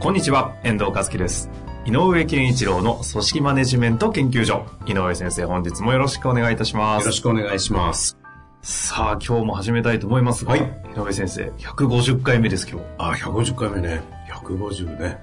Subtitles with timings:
[0.00, 1.50] こんにちは、遠藤和樹です。
[1.84, 4.64] 井上健一郎の組織マネジメント研究所。
[4.86, 7.04] 井上先生、本日もよろしくお願いいたします。
[7.04, 8.16] よろしくお願いします。
[8.62, 10.60] さあ、今日も始めたいと思いますが、はい
[10.96, 12.86] 井上先生、150回目です、今日。
[12.96, 14.00] あ、150回目ね。
[14.42, 15.18] 150ね。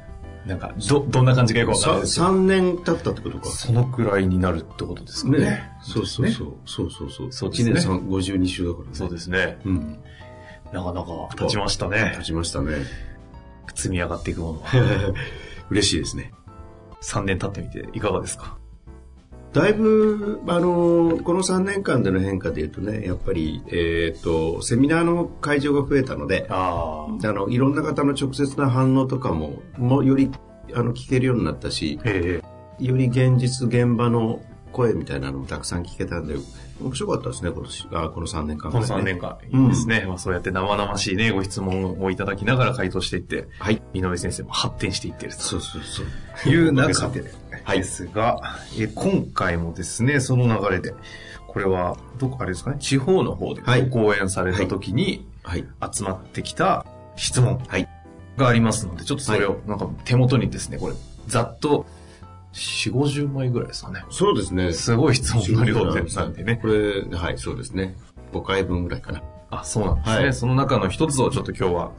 [0.45, 2.27] なんか、ど、どんな感じかよくわかんないさですけど。
[2.27, 3.45] 3年経ったってことか。
[3.49, 5.39] そのくらいになるってことですかね。
[5.39, 5.71] ね。
[5.81, 6.53] そうそうそう。
[6.67, 7.31] そうそうそう。
[7.31, 8.89] そうですね1年3 52週だからね。
[8.93, 9.57] そうですね。
[9.65, 9.99] うん。
[10.71, 12.23] なかなか経ちましたね経。
[12.23, 12.75] ちましたね。
[13.75, 15.13] 積み上がっていくものは。
[15.69, 16.33] 嬉しいですね。
[17.01, 18.57] 3年経ってみていかがですか？
[19.53, 30.29] だいぶ、あの、この3年間での変化で言うとね、やっぱり、えっ、と、セミナーの会場が増えたので、ああの、いろんな方の直接な反応とかも、もより、
[30.75, 36.35] あの、聞けるようになったし、ええより現実現場の声みたいなのもたくさん聞けたんで、
[36.81, 40.05] 面白かったですね、今年、あこの3年間、この3年間、いいですね。
[40.07, 43.81] まあそうやって生々しいね、ご質問をいただきながら回答していって、はい。
[43.93, 45.41] 井上先生も発展していっていると。
[45.41, 46.49] そうそうそう。
[46.49, 47.31] いう中でで、
[47.75, 50.93] ですが、え今回もですね、その流れで、
[51.47, 55.65] これは、どこ、あれですかね、地方の方ではいご講演された時にはい。
[55.91, 57.87] 集まってきた質問はい。
[58.35, 60.93] がありますので、ちょっとそれを、なんか手元にですね、これ、
[61.27, 61.85] ざっと、
[62.57, 64.03] 4、50枚ぐらいですかね。
[64.09, 64.73] そうですね。
[64.73, 66.59] すごい質問の量でなんでね。
[66.61, 67.95] これ、はい、そうですね。
[68.33, 69.21] 5回分ぐらいかな。
[69.49, 70.15] あ、そうなんですね。
[70.23, 71.91] はいその中の一つをちょっと今日は、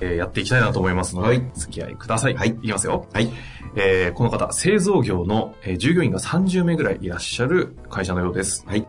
[0.00, 2.34] えーやっていきたいなと思いますので、はい付き合いください。
[2.34, 3.06] はいいきますよ。
[3.12, 3.32] はい。
[3.76, 8.64] えーこの方、製造業の、えー従業員が30名ぐらいいらっしゃる会社のようです。
[8.66, 8.86] はい。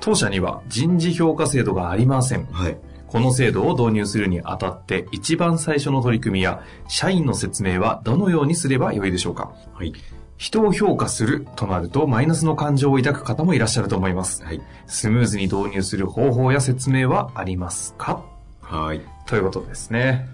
[0.00, 2.46] 当社には人事評価制度がありません。
[2.46, 2.76] はい。
[3.06, 9.92] この制度を導入するにあたって、一番最初の取り組みや、社員の説明はどのようにすればよいでしょうかはい。
[10.36, 14.42] 人を評価するとなると、マイナスの感情を抱く方もいらっしゃると思います。
[14.42, 14.60] はい。
[14.86, 18.24] スムーズに導入する方法や説明はありますか？
[18.60, 19.00] はい。
[19.26, 20.28] ということですね。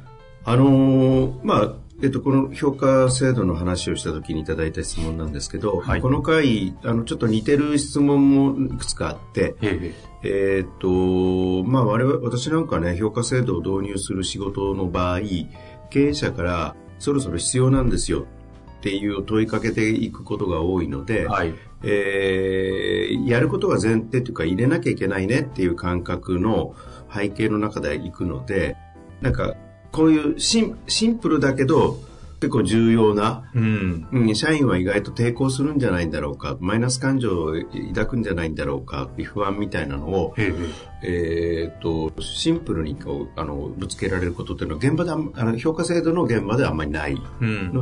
[0.45, 1.73] あのーまあ、
[2.03, 15.21] えっと、この評価制度の話をした時にいただいた質問なんですけど、はいこの回、あの、ちょっと似てる質問もいくつかあって、ええーっと、まあ我々、私なんかね、評価制度を導入する仕事の場合、
[15.91, 18.27] 経営者からそろそろ必要なんですよ
[18.81, 21.55] っていう問いかけていくことが多いので、はい。
[21.83, 26.75] えーやることが前提というか入れなきゃいけないねっていう感覚の
[27.13, 28.77] 背景の中でいくので、
[29.21, 29.55] なんか
[29.93, 31.99] こういうシンシンプルだけど
[32.41, 34.09] 結構重要なうん。
[34.11, 37.55] うん、社員は意外と抵抗するんじゃないんだろうか、マイナス感情を
[37.91, 40.55] 抱くんじゃないんだろうかっていう不安みたいなのを、え
[41.03, 47.73] えーっと、シンプルにこう、あの、ぶつけられることっていうのは現場であの、評価制度の現場ではあんまりないうん。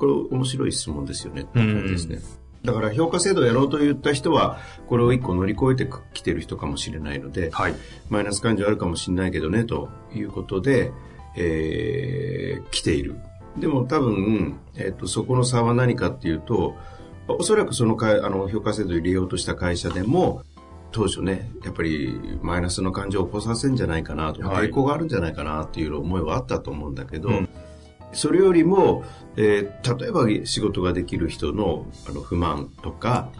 [0.00, 1.46] これ面白い質問ですよね。
[1.54, 2.20] ですね。
[2.64, 7.74] だから評価制度をやろうと言った人は、これを一個乗り越えてきてる人かもしれないので、はい。
[8.08, 10.90] マイナス感情あるかもしれないけどね、ということで、
[11.36, 13.16] えー来ている。
[13.58, 16.76] でも多分、えっ、と、そこの差は何かっていうと、
[17.28, 20.42] おそらくそのかいあの評価制度を入れようとした会社でも、
[20.92, 27.48] 当初ね、やっぱりマイナスの感情を起こさせるんじゃないかなとか、はい抵抗があるんじゃないかなっていう思いはあったと思うんだけど、うん
[28.12, 29.04] それよりも、
[29.36, 33.30] えー例えば仕事ができる人のあの不満とか、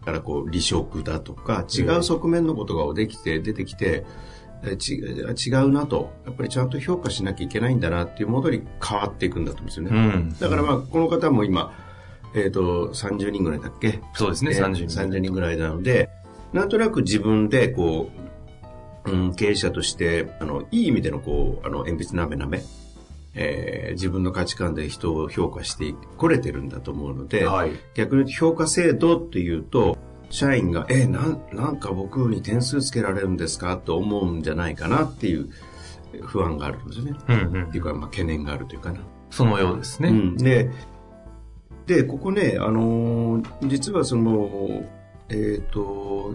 [0.00, 4.04] だからこう離職だとか、違う側面のことができて、出てきて、
[4.62, 4.94] えーち
[5.50, 10.06] 違うなと、やっぱりちゃんと評価しなきゃいけないんだなっていうものに変わっていくんだと思うんですようね。
[10.16, 10.36] ん。
[10.38, 11.72] だからまあ、この方も今、
[12.34, 14.00] えっ、と、30人ぐらいだっけ？
[14.14, 15.00] そうですね、えー30人。
[15.00, 16.08] 30人ぐらいなので、
[16.52, 18.10] なんとなく自分でこ
[19.06, 22.62] う、うん、経営者として、あの、いい意味でのこう、あの、鉛筆なめなめ、
[23.34, 27.72] えー自分の価値観で人を評価してこれてるんだと思うので、はい。
[27.94, 29.98] 逆に言うと評価制度っていうと、
[30.30, 35.50] 社員が、え、なん、なんか僕に点数つけられるんですかと思うんじゃないかなっていう
[36.22, 37.14] 不安があるんですよね。
[37.28, 39.00] うんうんっていうか、まあ、懸念があるというかな。
[39.30, 40.08] そのようですね。
[40.10, 40.70] うん、で、
[41.86, 44.84] で、ここね、あのー実はその、
[45.28, 46.34] えっ、と、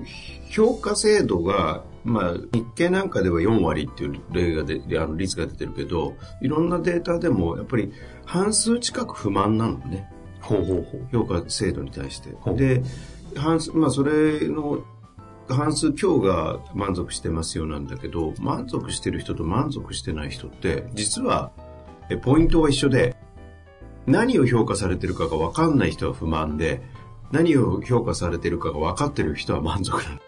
[0.50, 7.92] 評価制度が、まあ、日経なんかでは4割っていう例がで、あの率が出てるけど、いろんなデータでも、やっぱり
[8.25, 10.10] 半数近く不満なのね。
[10.40, 11.07] ほうほうほう。
[11.12, 12.84] 評価制度に対してで、
[13.36, 14.84] 半数、まあ、それの
[15.50, 21.51] 半数強が満足してますよなんだけど、満足してる人と満足してない人って、実は、
[22.10, 23.16] えポイントは一緒で、
[24.06, 26.84] 何を評価されてるかが分かんない人は不満で、
[27.31, 30.19] 何を評価されてるかが分かってる人は満足なの。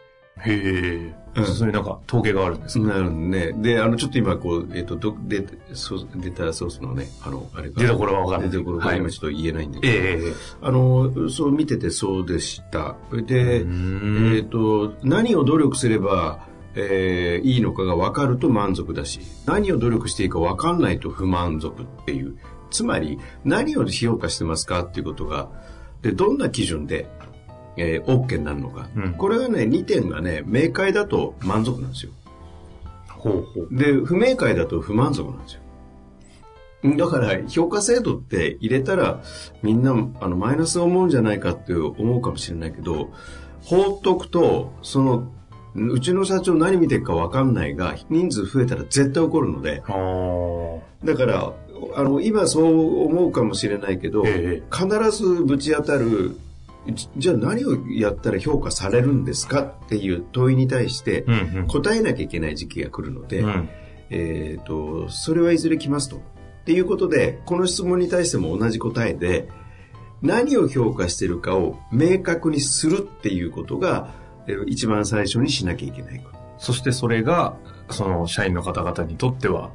[0.46, 3.54] へえ、うん、そういうなんか統計があるんですかなるね。
[3.54, 7.82] で、あの、ちょっと今、こう、えっ、ー、と、ど、で、そう、データソースのね、あの、あれが。
[7.82, 8.50] 出所は分かんない。
[8.50, 9.80] 出所が今ちょっと言えないんで。
[9.84, 12.96] ええー、あの、そう見ててそうでした。
[13.12, 16.46] で、えっ、ー、と、何を努力すれば、
[16.76, 22.38] えー、いいのかが分かると満足だし、何を努力していいか分かんないと不満足っていう。
[22.70, 25.50] つまり、何を評価してますかっていうことが、
[26.02, 27.10] で、どんな基準で
[27.78, 32.12] えー、OK になるのか、うん、これはね2点がね明快だと満足なんですよ。
[33.10, 33.68] ほうほう。
[33.72, 35.62] で不明快だと不満足なんですよ。
[36.96, 39.22] だから評価制度って入れたら
[39.64, 39.92] みんな
[40.22, 43.10] あのマイナスを思うんじゃないかって思うかもしれないけど
[43.64, 45.32] 放っとくとその
[45.76, 49.84] うちの社長何見てるか分かんないが人数増えたら絶対起こるので。
[51.04, 51.54] だから
[51.96, 56.38] あの今そう思うかもしれないけど、ええ、必ずぶち当たる
[57.18, 61.26] じゃあ何をやったら評価されるんですかっていう問いに対して
[61.68, 63.70] 答えなきゃいけない時期が来るので、うん、
[64.10, 66.18] えっ、と、それはいずれ来ますと。
[66.18, 66.20] っ
[66.66, 69.50] ていうことで、この質問に対しても同じ答えで、
[70.22, 74.14] 何を評価してるかを明確にするっていうことが、
[74.66, 76.26] 一番最初にしなきゃいけない。
[76.58, 77.56] そしてそれが、
[77.90, 79.72] その社員の方々にとっては、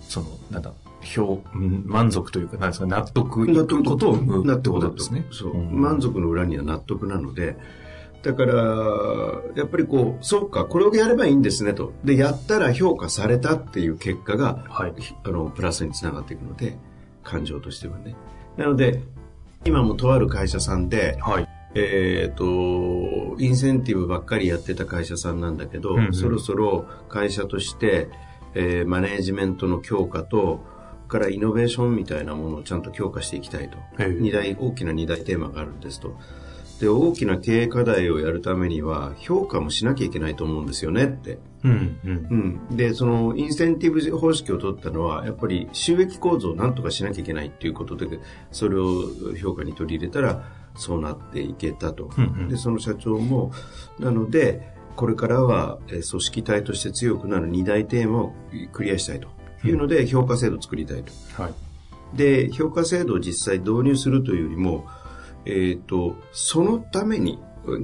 [0.00, 0.72] その、なんだ、
[1.16, 5.26] 表、満足というか、なんですか、納得いくことを生むってことですね。
[5.30, 7.56] そう、うん、満足の裏には納得なので、
[8.22, 8.54] だから、
[9.56, 11.92] やっぱりこう、そうか、これをやればいいんですねと。
[12.04, 14.94] で、やったら評価されたっていう結果が、はい、
[15.24, 16.78] あの、プラスにつながっていくので、
[17.24, 18.14] 感情としてはね。
[18.56, 19.02] なので、
[19.64, 28.08] 今もとある会社さんで、はい、えっ、ー、と、インセンティブばっかりやってた会社さんなんだけど、うんうん、そろそろ会社として、
[28.54, 30.60] えー、マネージメントの強化と、
[31.12, 33.76] からイノベーションみたいなものをちゃんと強化していきたいと。
[33.98, 36.16] 二大、大きな二大テーマがあるんですと。
[36.80, 41.38] で、大きな経営課題をやるためには、評価もしなきゃいけないと思うんですよねって。
[41.64, 42.76] うん、うん、うん。
[42.76, 48.18] で、その、インセンティブ方式を取ったのは、やっぱり収益構造をなんとかしなきゃいけないっていうことで、
[48.50, 49.04] それを
[49.40, 50.42] 評価に取り入れたら、
[50.74, 52.10] そうなっていけたと。
[52.16, 53.52] うんうん、で、その社長も、
[54.00, 58.32] なので、これからは、組織体として強くなる二大テーマを
[58.72, 59.28] クリアしたいと。
[59.64, 61.12] いうので評価制度を作りたいと。
[61.42, 64.86] はい、で、評価制度を実際導入するというよりも、
[65.44, 67.38] えっ、ー、と、そのために、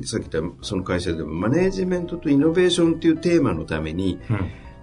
[0.05, 4.19] さっき言ったその会社でもマネージメントとイノベーションというテーマのために、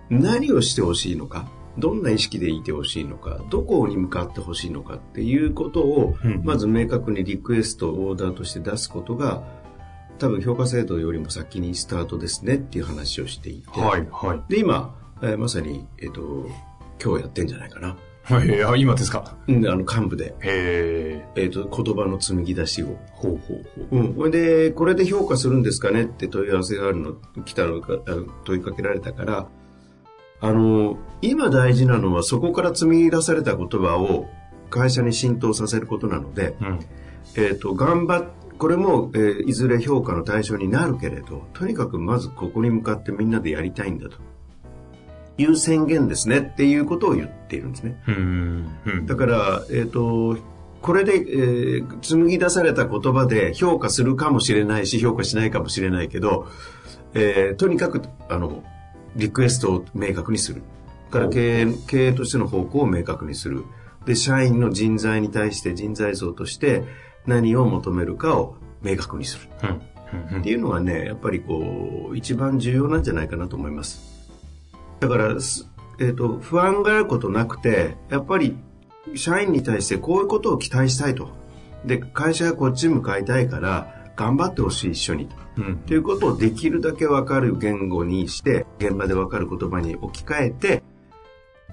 [0.09, 1.47] 何をしてほしいのか、
[1.77, 9.43] どんな意識でいてほしいのか、どこに向かってほしいのかっていうことを、まず明確にリクエスト、オーダーとして出すことが、
[10.17, 16.47] 多分評価制度よりも先にスタートですねっていう話をしていて、はいはい、で今、えー、まさに、えっ、ー、と
[17.03, 17.95] 今日やってんじゃないかな。
[18.23, 19.37] はい、あ、今ですか？
[19.47, 20.35] うん、あの、幹部で。
[20.41, 21.25] へえ。
[21.35, 22.97] えっ、と、言葉の紡ぎ出しを。
[23.11, 23.99] ほうほうほう。
[23.99, 24.13] うん。
[24.15, 26.03] これで、これで評価するんですかね？
[26.03, 27.13] って問い合わせがあるの、
[27.43, 27.99] 来たのか、
[28.45, 29.47] 問いかけられたから、
[30.41, 34.27] あの、今大事なのはそこから紡ぎ出された言葉を
[34.71, 36.79] 会社に浸透させることなので、うん、
[37.37, 38.25] えっ、と、頑張っ
[38.57, 44.17] これも、えー、いずれ評価の対象になるけれど、とにかくまずここに向かってみんなでやりたいんだと。
[45.37, 47.97] いう宣言ですねっていうことを言っているんですね。
[49.05, 50.37] だから、えっ、ー、と、
[50.81, 56.47] これで、えー、紡ぎ出された言葉で評価するかもしれないし、評価しないかもしれないけど、
[57.13, 58.63] えー、とにかく、あの、
[59.15, 60.61] リクエストを明確にする。
[61.09, 63.63] から経営、経営としての方向を明確にする。
[64.05, 66.83] で、社員の人材に対して人材像として
[67.25, 69.49] 何を求めるかを明確にする。
[70.31, 74.14] うん、っていうのがね、やっぱりこう、一番重要なんじゃないかなと思います。
[74.99, 78.57] だから、えっ、ー、と、不安があることなくて、やっぱり、
[79.15, 81.29] 社員に対してこういうことを期待したいと。
[81.85, 85.29] で、会社がこっち向かいたいから、頑張ってほしい、一緒に。
[85.57, 90.83] うん、ということをできるだけわかる言語にして、現場でわかる言葉に置き換えて、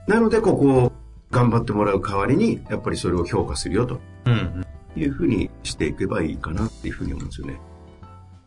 [0.06, 0.92] なので、ここを
[1.30, 4.00] 頑張ってもらう代わりに、やっぱりそれを評価するよと。
[4.24, 4.64] うん、
[4.96, 7.60] いうふうにしていけばいいかなっていうふうに思うんですよね。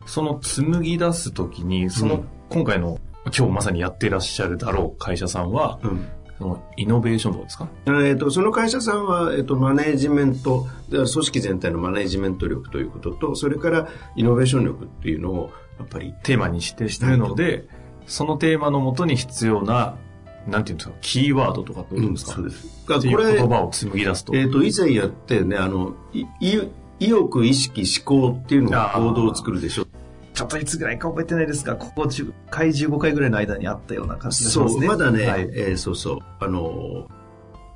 [0.06, 2.98] その紡ぎ出すときに、その、今回の
[3.36, 17.66] 今日まさにやっていらっしゃるだろう会社さんは、うん、そのイノベーションどうですか、えーと、その会社さんは、えーと、マネージメント組織全体のマネージメント力ということとそれからイノベーション力っていうのをやっぱりテーマにしてしてるので
[18.06, 19.98] そのテーマのもとに必要な
[20.46, 22.86] なんていうんですか、キーワードとかってことですか、うん、そうです。
[22.86, 24.32] これ、言葉を紡ぎ出すと。
[24.36, 26.24] えっ、ー、と、以前やってね、あの、い
[26.98, 29.85] 意欲、意識、思考っていうのが行動を作るでしょ。
[30.36, 34.86] ちょっといつぐらいか覚えてないですが、ここ10回、15回ぐらいの間にあったような感じがしますね。
[34.86, 37.06] そう、まだね、はい、えーそうそう、あのー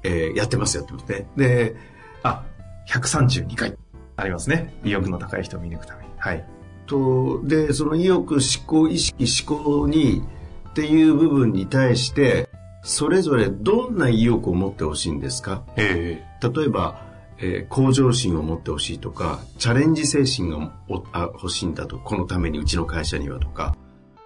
[0.02, 1.26] えーやってます、やってますね。
[1.36, 1.74] で、
[2.22, 2.44] あ、
[2.88, 3.76] 132回
[4.16, 4.74] ありますね。
[4.84, 6.10] 意欲の高い人を見抜くために。
[6.18, 6.44] はい。
[6.86, 10.22] と、で、その意欲、思考、意識、思考に、
[10.70, 12.48] っていう部分に対して、
[12.82, 15.64] それぞれどんな意欲を持ってほしいんですか？
[15.76, 17.02] え例えば、
[17.42, 23.76] えー向上心を持ってほしいとか、チャレンジ精神がおあ欲しいんだと、このためにうちの会社にはとか、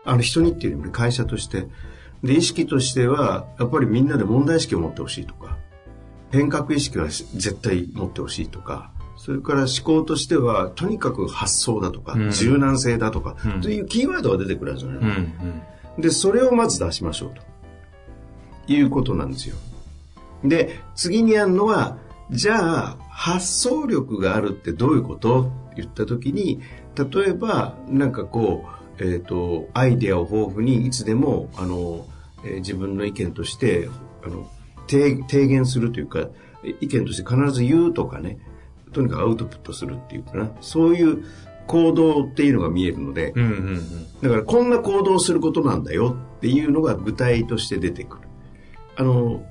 [0.04, 1.66] あの人にっていうよりも会社として、
[2.23, 5.56] で、意識としては、やっぱりみんなで問題意識を持ってほしいとか、
[6.30, 14.99] 変革意識は絶対持ってほしいとか、それから思考としては、とにかく発想だとか、うん柔軟性だとか、うんというキーワードが出てくるんですよね。
[15.00, 16.02] うんうん。
[16.02, 17.42] で、それをまず出しましょうと。
[18.66, 19.56] いうことなんですよ。
[20.42, 21.99] で、次にやるのは、
[22.31, 25.43] じゃあ、発想力があるってどういうこと？
[25.43, 26.61] って言ったときに、
[26.97, 28.64] 例えば、なんかこ
[28.99, 32.07] う、えっ、と、アイデアを豊富にいつでも、あの、
[32.45, 33.88] えー自分の意見として、
[34.25, 34.49] あの、
[34.87, 36.28] 提提言するというか、
[36.81, 38.38] 意見として必ず言うとかね、
[38.93, 41.25] とにかくアウトプットするっていうかな、そういう
[41.66, 44.21] 行動っていうのが見えるので、うんうんうん。
[44.23, 48.28] だからこんな行動をすることなんだよっていうのが具体として出てくる。
[48.97, 49.45] あの、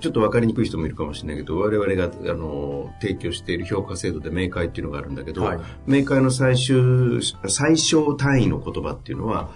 [0.00, 5.58] ちょっと分かりにくい人もいるかもしれないけど、我々があの提供している評価制度で明快っていうのがあるんだけど、はい。
[5.86, 9.50] 明快の最終、最小単位の言葉っていうのは、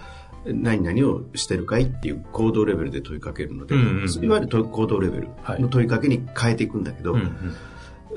[0.45, 4.25] 何々をしてるかいっていう行動レベルで問いかけるので、うんうんうん。
[4.25, 7.55] いわゆる行動レベルの問いかけに変えていくんだけど、うんうん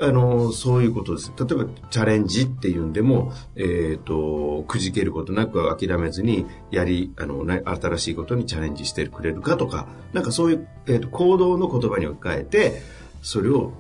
[0.00, 1.32] あの、そういうことです。
[1.38, 12.82] 例えば、チャレンジっていうんでも、えっ、と、くじけることなく諦めずに、やり、あの、な新しいことにチャレンジしてくれるかとか、なんかそういう、えーと行動の言葉に置き換えて、
[13.22, 13.72] それを、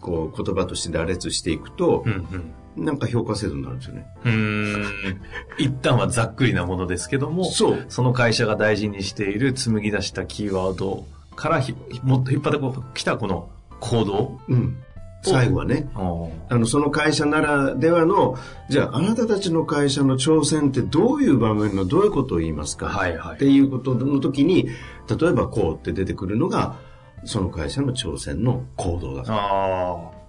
[0.00, 2.54] こう、言葉として羅列していくとう、んうん。
[2.76, 4.06] なんか評価制度になるんですよね。
[4.24, 5.20] うーん
[5.58, 7.84] 一旦はざっくりなものですけども、そう。
[7.88, 11.04] その会社が大事にしている紡ぎ出したキーワード
[11.36, 13.50] からひもっと引っ張ってこう来たこの
[13.80, 14.40] 行動。
[14.48, 14.76] うん。
[15.22, 15.88] 最後はね、
[16.48, 18.36] あの、その会社ならではの、
[18.68, 24.68] じゃあ、あなたたちの会社の挑戦ってどういう場面のどういうことを言いますかはいはいっていうことの時に、
[25.08, 26.76] 例えばこうって出てくるのが、
[27.24, 29.32] その会社の挑戦の行動だと。
[29.32, 30.22] ああ。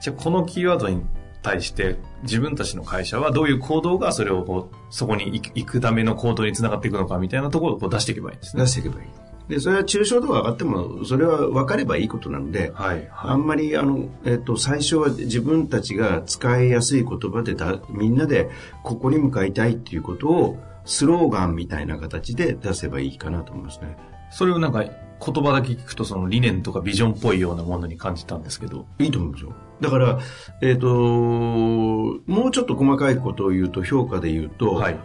[0.00, 1.02] じゃあこのキーワードに
[1.42, 8.64] 対して自分たちの会社はどういう行動がそれをこうそこに行く行くための行動につながっていくのかみたいなところをこう出していけばいいんですね。
[8.64, 9.08] 出していけばいい。
[9.48, 13.08] で、それは抽象度が上がっても、それは分かればいいことなので、はい。
[13.16, 18.50] あんまり、あの、えっ、と、最初は自分たちが使いやすい言葉でだ、みんなで
[18.82, 23.96] ここに向かいたいっていうことを、スローガンみたいな形で出せばいいかなと思いますね。
[24.30, 28.86] それをなんか言葉だけ聞くとその理念とかビジョンっぽいようなものに感じたんですけど。
[28.98, 29.52] いいと思うんですよ。
[29.80, 30.18] だから、
[30.62, 34.98] えっ、と、もうちょっと細かいことを言うと、評価で言うと、はい。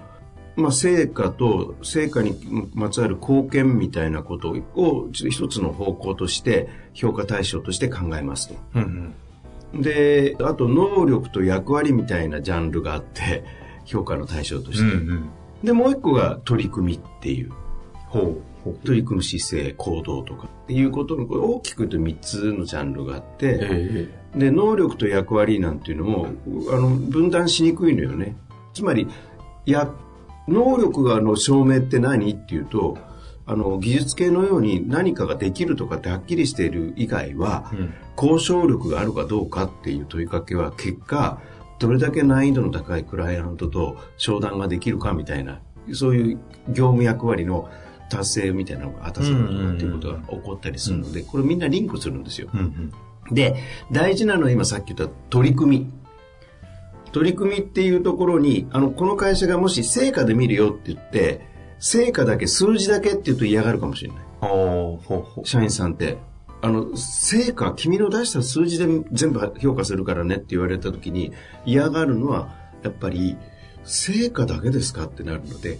[0.55, 2.37] まあ、成果と成果に
[2.73, 8.55] まつわる貢献みたいなことを一つの方向として評価対象として考えますと。
[8.75, 9.13] うん
[9.73, 9.81] うん。
[9.81, 13.43] で、あと能力と役割みたいなジャンルがあって、
[13.85, 14.83] 評価の対象として。
[14.83, 15.29] うんうん。
[15.63, 17.51] で、もう一個が取り組みっていう。
[18.07, 18.37] ほう。
[18.63, 18.73] ほう。
[18.85, 26.27] 取り組む姿勢、行動とかっていうことの、これ大きく言うと3つのジャンルがあって、えで、能力と役割なんていうのも、
[26.71, 28.35] あの、分断しにくいのよね。
[28.73, 29.07] つまり、
[29.65, 29.89] や、
[30.47, 32.97] 能力がの証明って何っていうと、
[33.45, 37.93] あの、技術系のように何かができるとかってはっきりしている以外はえ、うん。
[38.15, 41.41] 交渉力があるかどうかっていう問いかけは結果、
[41.79, 45.61] どれだけ難易度の高いクライアントと商談ができるかみたいな、
[45.93, 47.69] そういう業務役割の
[48.09, 52.49] 達成みたいなのが果たせるとかっていうことが起こったりするので、これみんなリンクするんですよ。
[52.53, 52.91] うん
[53.29, 53.33] うん。
[53.33, 53.55] で、
[53.91, 55.91] 大事なのは今さっき言った取り組み。
[57.11, 61.41] 取り組みっていうところに、あの、この会社がもし成果で見るよって言って、
[61.79, 64.17] 成果だけ、数字だけって言うと嫌がるかもしれない。
[64.39, 65.47] ほうほう。
[65.47, 66.17] 社員さんって。
[66.61, 71.33] あの、成果、君の出した数字で全部評価するからねって言われた時に
[71.65, 73.35] 嫌がるのは、やっぱり、
[73.83, 75.79] 成果だけですかってなるので、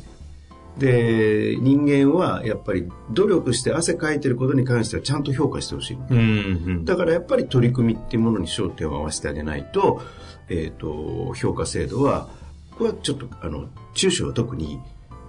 [0.78, 5.98] で、人間はやっぱり努力して汗かいてることに関してはちゃんと評価してほしい。
[6.10, 6.22] うんう
[6.80, 6.86] ん。
[6.86, 10.02] だからやっぱり取り組みっていうものに焦点を合わせてあげないと、
[10.50, 12.30] えっ、と、評価制度は、
[12.78, 14.80] これはちょっと、あの、中小は特に、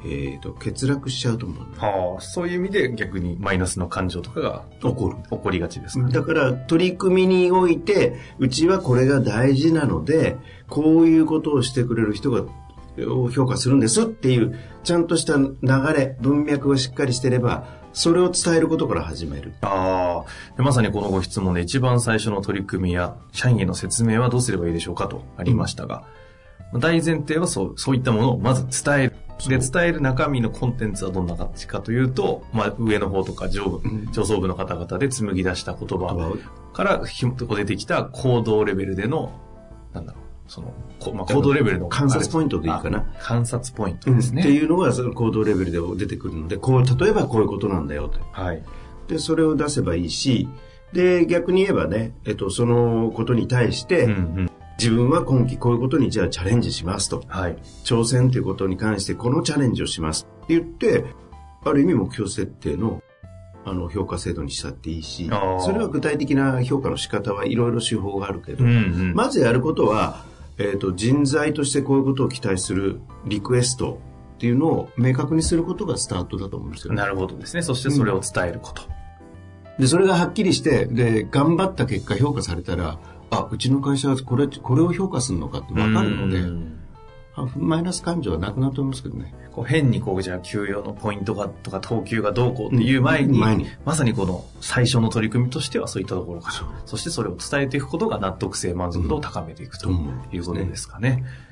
[0.05, 1.65] えっ、と、欠落しちゃうと思う。
[1.79, 5.17] はあ、そういう意味で逆にマイナスの感情とかが起こる。
[5.31, 6.13] 起こりがちですかね。
[6.13, 10.37] だから、取り組みにおいて、うちはこれが大事なので、
[10.69, 12.45] こういうことをしてくれる人が、
[13.07, 15.53] を評価するんですっていう、ちゃんとした流
[15.95, 19.53] れ、文脈がしっかりしてれば、それを伝えることから始める。
[19.61, 26.05] ああ、でまさにこのご質問で一番最初の取り組みや社員への説明はどうすればいいでしょうかとありましたが、
[26.75, 29.17] 大前提はそう、そういったものをまず伝える。
[29.49, 33.81] で、伝える中身のコンテンツはどんな形かというと、まあ、上の方とか上部、
[34.13, 36.37] 上層部の方々で紡ぎ出した言葉
[36.73, 39.33] からひも出てきた行動レベルでの、
[39.93, 40.22] なんだろう、
[40.53, 41.89] その、こまあ、行動レベルの。
[41.89, 43.07] 観察ポイントでいいかな。
[43.23, 44.43] 観察ポイントですね。
[44.43, 48.21] っていうのがその行動レベルで出てくるので、こう、例えばこういうことなんだよと。
[48.33, 48.63] はい。
[49.09, 50.47] で、それを出せばいいし、
[50.93, 57.23] で、逆に言えばね、えっと、そのことに対して、うんうん自分は今期こういうことにじゃあチャレンジしますと。
[57.29, 57.57] はい。
[57.85, 61.05] 挑戦ということに関してこのチャレンジをしますって言って、
[61.65, 63.01] ある意味目標設定の
[63.65, 65.31] あの評価制度にしたっていいし、
[65.61, 68.75] それは具体的な評価の仕方はいろいろ手法があるけど、うんう
[69.13, 70.25] ん、まずやることは、
[70.59, 74.01] えっ、ー、と、人材としてこういうことを期待するリクエスト
[74.35, 77.63] っていうのを明確にすることがスタートだと思うんですよ、ね、なるほどですね。
[77.63, 78.83] そしてそれを伝えること。
[78.83, 82.99] うん、で、それがはっきりして、で、頑張った結果評価されたら、
[83.31, 86.43] あ、うちの会社はこれ、これを評価するのかってわかるので、
[87.57, 89.35] マイナス感情はなくなると思いますけどね。
[89.53, 93.67] こう変にこう、じゃあ給与のポイントがとか等級がどうこうっていう前に、前に。
[93.85, 99.91] まさにこの最初の取り組みとしてはそういったところから、そしてそれを伝えていくことが納得性、満足度を高めていくと
[100.33, 101.25] いうことですかね。
[101.47, 101.52] うん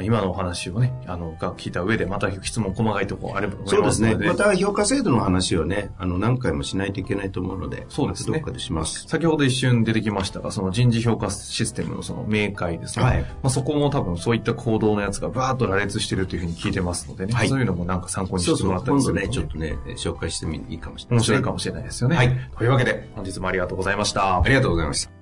[0.00, 4.14] 今のお話をね、あの、が聞いた上で、また質問細かいところあればそうですね。
[4.14, 8.38] また評価制度の話をね、あの、何回もしないといけないと思うので、そうですね。
[8.38, 9.04] どっかでします。
[9.06, 13.04] 先ほど一瞬出てきましたが、その人事評価システムのその明快ですね。
[13.04, 13.20] はい。
[13.20, 22.16] まあ、そこも多分そういった行動のやつがバーッと羅列してるというふうに聞いてますのでね、はい、そういうのもなんか参考にしてもらったりすると、ね、そうそう今度ね、ちょっとね、紹介してみいいかもしれない、面白いかもしれないですよね。
[22.16, 22.50] はい。
[22.56, 24.40] というわけで、本日もありがとうございました。
[24.40, 25.21] ありがとうございました。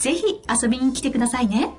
[0.00, 1.74] ぜひ遊びに来てくださいね。